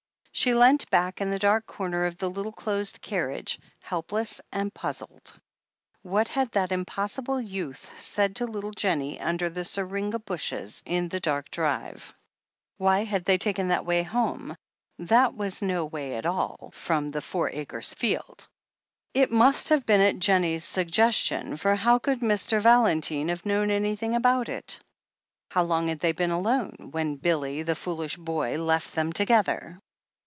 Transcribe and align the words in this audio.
She 0.33 0.55
leant 0.55 0.89
back 0.89 1.19
in 1.21 1.29
the 1.29 1.37
dark 1.37 1.67
corner 1.67 2.05
of 2.05 2.17
the 2.17 2.29
little 2.29 2.53
closed 2.53 3.01
carriage, 3.01 3.59
helpless 3.81 4.41
and 4.51 4.73
puzzled. 4.73 5.39
What 6.01 6.29
had 6.29 6.49
that 6.53 6.71
impossible 6.71 7.39
youth 7.39 7.99
said 8.01 8.37
to 8.37 8.47
little 8.47 8.71
Jennie 8.71 9.19
under 9.19 9.49
the 9.51 9.63
syringa 9.65 10.17
bushes 10.17 10.81
in 10.85 11.09
the 11.09 11.19
dark 11.19 11.51
drive— 11.51 12.11
^why 12.81 13.05
had 13.05 13.25
they 13.25 13.37
taken 13.37 13.67
that 13.67 13.85
way 13.85 14.01
home— 14.03 14.55
^that 14.99 15.35
was 15.35 15.61
no 15.61 15.85
way 15.85 16.15
at 16.15 16.25
all— 16.25 16.55
THE 16.59 16.63
HEEL 16.63 16.63
OF 16.63 16.73
ACHILLES 16.73 16.79
367 16.79 16.97
from 16.97 17.09
the 17.09 17.21
Four 17.21 17.49
Acres 17.51 17.93
field? 17.93 18.47
It 19.13 19.31
must 19.35 19.69
have 19.69 19.85
been 19.85 20.01
at 20.01 20.15
Jemiie's 20.17 20.63
suggestion, 20.63 21.55
for 21.57 21.75
how 21.75 21.99
could 21.99 22.21
Mr. 22.21 22.59
Valentine 22.59 23.27
have 23.27 23.45
known 23.45 23.69
anything 23.69 24.15
about 24.15 24.49
it? 24.49 24.79
How 25.51 25.61
long 25.61 25.89
had 25.89 25.99
they 25.99 26.13
been 26.13 26.31
alone— 26.31 26.77
^when 26.93 27.11
had 27.11 27.21
Billy, 27.21 27.61
the 27.61 27.75
foolish 27.75 28.15
boy, 28.17 28.57
left 28.57 28.95
them 28.95 29.13
together 29.13 29.79